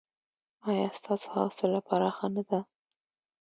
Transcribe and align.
ایا 0.69 0.87
ستاسو 0.97 1.27
حوصله 1.35 1.79
پراخه 1.87 2.27
نه 2.35 2.43
ده؟ 2.49 2.59